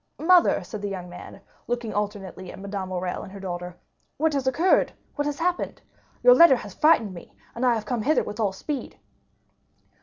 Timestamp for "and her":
3.21-3.39